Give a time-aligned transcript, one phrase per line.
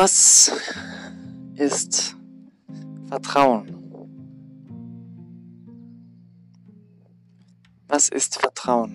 [0.00, 0.52] Was
[1.56, 2.16] ist
[3.08, 3.74] Vertrauen?
[7.88, 8.92] Was ist Vertrauen?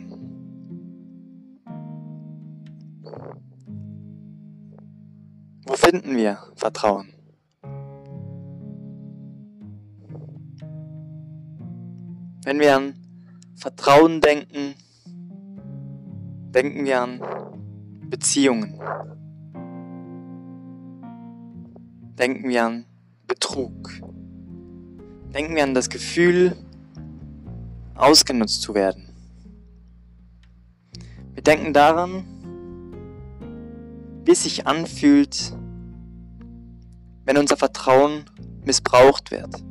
[5.65, 7.09] Wo finden wir Vertrauen?
[12.45, 12.93] Wenn wir an
[13.55, 14.75] Vertrauen denken,
[16.53, 17.19] denken wir an
[18.09, 18.79] Beziehungen.
[22.17, 22.85] Denken wir an
[23.27, 23.89] Betrug.
[25.33, 26.55] Denken wir an das Gefühl,
[27.95, 29.09] ausgenutzt zu werden.
[31.33, 32.23] Wir denken daran,
[34.25, 35.53] wie es sich anfühlt,
[37.25, 38.25] wenn unser Vertrauen
[38.63, 39.63] missbraucht wird.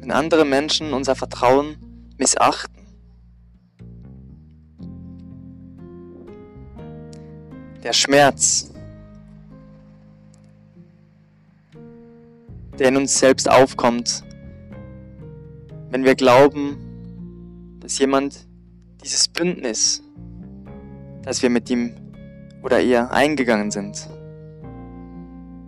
[0.00, 1.76] Wenn andere Menschen unser Vertrauen
[2.18, 2.82] missachten.
[7.84, 8.72] Der Schmerz,
[12.82, 14.24] der in uns selbst aufkommt,
[15.90, 18.48] wenn wir glauben, dass jemand
[19.04, 20.02] dieses Bündnis,
[21.22, 21.94] das wir mit ihm
[22.60, 24.08] oder ihr eingegangen sind,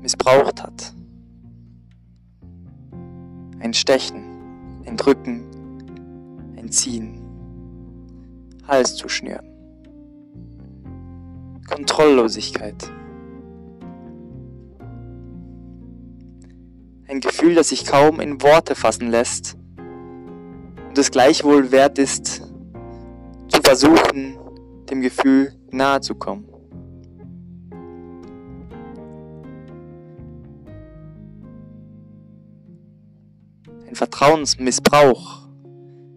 [0.03, 0.93] missbraucht hat.
[3.61, 5.45] Ein Stechen, ein Drücken,
[6.57, 7.23] ein Ziehen,
[8.67, 9.47] Hals zu schnüren.
[11.69, 12.91] Kontrolllosigkeit.
[17.15, 19.57] Ein Gefühl, das sich kaum in Worte fassen lässt
[20.89, 22.43] und es gleichwohl wert ist,
[23.47, 24.37] zu versuchen,
[24.91, 26.49] dem Gefühl nahe zu kommen.
[33.87, 35.47] Ein Vertrauensmissbrauch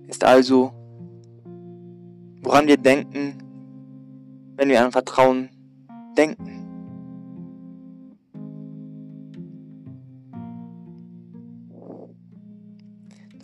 [0.07, 0.71] ist also,
[2.41, 3.37] woran wir denken,
[4.55, 5.51] wenn wir an Vertrauen
[6.17, 6.56] denken.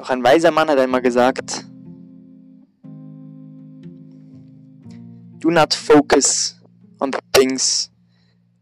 [0.03, 1.65] Doch ein weiser Mann hat einmal gesagt,
[5.39, 6.61] do not focus
[6.99, 7.89] on the things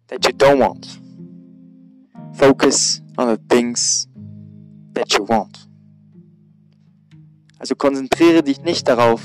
[0.06, 1.02] that you don't want.
[2.34, 4.08] Focus on the things
[4.94, 5.68] that you want.
[7.58, 9.24] Also konzentriere dich nicht darauf,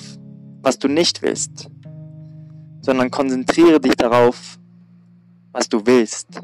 [0.62, 1.68] was du nicht willst,
[2.80, 4.58] sondern konzentriere dich darauf,
[5.52, 6.40] was du willst.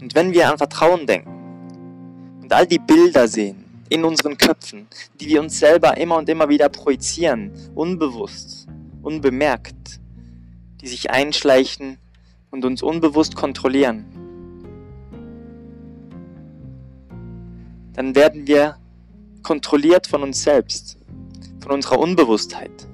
[0.00, 1.33] Und wenn wir an Vertrauen denken
[2.44, 4.86] und all die Bilder sehen in unseren Köpfen,
[5.18, 8.68] die wir uns selber immer und immer wieder projizieren, unbewusst,
[9.00, 9.98] unbemerkt,
[10.82, 11.96] die sich einschleichen
[12.50, 14.04] und uns unbewusst kontrollieren,
[17.94, 18.76] dann werden wir
[19.42, 20.98] kontrolliert von uns selbst,
[21.60, 22.88] von unserer Unbewusstheit.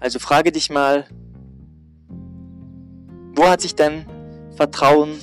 [0.00, 1.06] Also frage dich mal,
[3.34, 4.06] wo hat sich dein
[4.56, 5.18] Vertrauen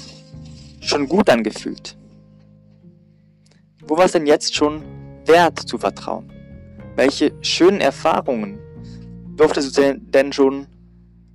[0.82, 1.98] schon gut angefühlt?
[3.88, 4.84] Wo war es denn jetzt schon
[5.26, 6.32] wert zu vertrauen?
[6.96, 8.60] Welche schönen Erfahrungen
[9.36, 10.68] durftest du denn schon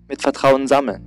[0.08, 1.02] mit Vertrauen sammeln?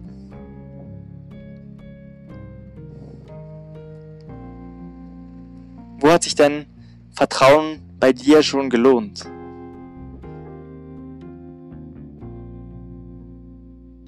[6.00, 6.66] Wo hat sich denn
[7.12, 9.26] Vertrauen bei dir schon gelohnt?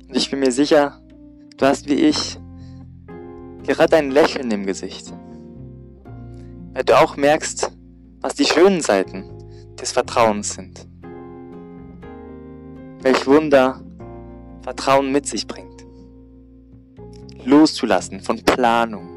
[0.08, 1.02] Und ich bin mir sicher,
[1.58, 2.40] du hast wie ich
[3.70, 5.14] gerade ein Lächeln im Gesicht.
[6.74, 7.72] Weil du auch merkst,
[8.20, 9.26] was die schönen Seiten
[9.80, 10.88] des Vertrauens sind.
[13.02, 13.82] Welch Wunder
[14.64, 15.86] Vertrauen mit sich bringt.
[17.46, 19.08] Loszulassen von Planung,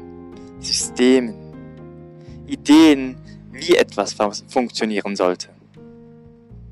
[0.59, 1.35] Systemen,
[2.45, 3.17] Ideen,
[3.51, 4.15] wie etwas
[4.47, 5.49] funktionieren sollte.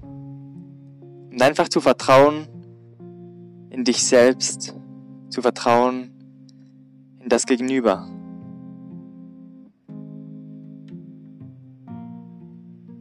[0.04, 2.48] Und einfach zu vertrauen,
[3.70, 4.76] in dich selbst
[5.30, 6.11] zu vertrauen,
[7.22, 8.08] in das Gegenüber.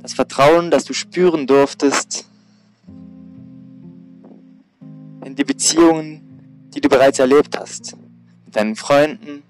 [0.02, 2.26] Das Vertrauen, das du spüren durftest
[5.24, 7.96] in die Beziehungen, die du bereits erlebt hast.
[8.44, 9.42] Mit deinen Freunden,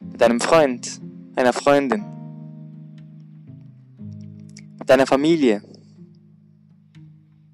[0.00, 1.00] mit deinem Freund,
[1.34, 2.04] einer Freundin,
[4.78, 5.62] mit deiner Familie.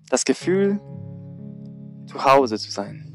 [0.08, 0.80] Das Gefühl,
[2.06, 3.09] zu Hause zu sein.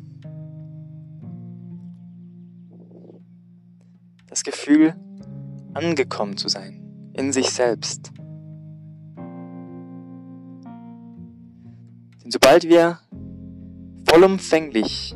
[4.66, 4.96] Gefühl,
[5.76, 6.82] angekommen zu sein
[7.14, 8.12] in sich selbst.
[12.24, 12.98] Denn sobald wir
[14.10, 15.16] vollumfänglich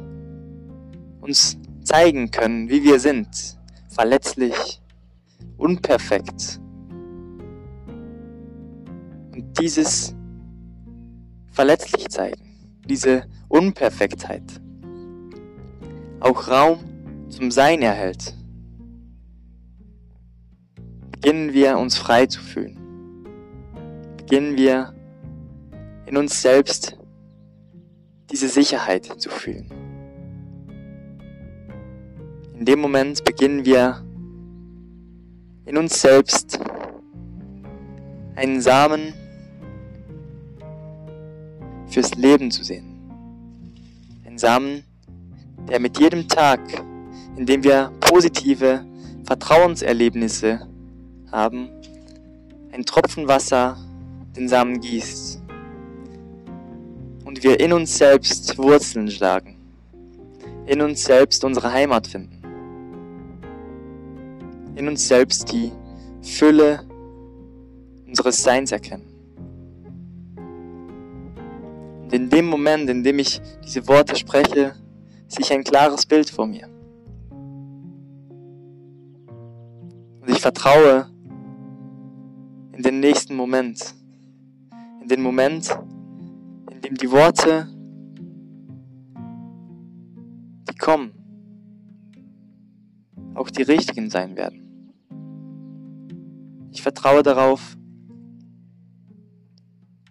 [1.21, 3.57] uns zeigen können, wie wir sind,
[3.87, 4.83] verletzlich,
[5.57, 6.61] unperfekt,
[9.33, 10.13] und dieses
[11.47, 14.61] verletzlich zeigen, diese Unperfektheit
[16.19, 16.77] auch Raum
[17.29, 18.35] zum Sein erhält,
[21.21, 22.77] beginnen wir uns frei zu fühlen.
[24.15, 24.93] Beginnen wir
[26.05, 26.97] in uns selbst
[28.31, 29.69] diese Sicherheit zu fühlen.
[32.57, 34.01] In dem Moment beginnen wir
[35.65, 36.57] in uns selbst
[38.35, 39.13] einen Samen
[41.87, 42.85] fürs Leben zu sehen.
[44.25, 44.83] Ein Samen,
[45.67, 46.61] der mit jedem Tag,
[47.35, 48.85] in dem wir positive
[49.25, 50.68] Vertrauenserlebnisse
[51.31, 51.69] haben,
[52.71, 53.77] ein Tropfen Wasser
[54.35, 55.41] den Samen gießt
[57.25, 59.55] und wir in uns selbst Wurzeln schlagen,
[60.65, 62.41] in uns selbst unsere Heimat finden,
[64.75, 65.71] in uns selbst die
[66.21, 66.81] Fülle
[68.07, 69.05] unseres Seins erkennen.
[72.01, 74.73] Und in dem Moment, in dem ich diese Worte spreche,
[75.27, 76.67] sehe ich ein klares Bild vor mir.
[80.21, 81.07] Und ich vertraue
[82.79, 83.93] in den nächsten Moment.
[85.01, 85.77] In den Moment,
[86.71, 87.67] in dem die Worte,
[90.69, 91.11] die kommen,
[93.35, 94.93] auch die richtigen sein werden.
[96.71, 97.75] Ich vertraue darauf,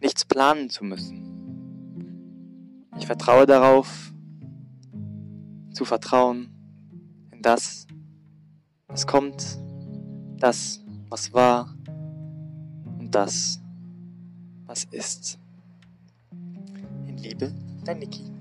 [0.02, 1.24] nichts planen zu müssen.
[2.98, 4.12] Ich vertraue darauf,
[5.72, 6.50] zu vertrauen
[7.32, 7.86] in das,
[8.88, 9.58] was kommt,
[10.36, 11.77] das, was war
[13.10, 13.60] das,
[14.66, 15.38] was ist.
[17.06, 17.52] In Liebe,
[17.84, 18.37] dein Niki.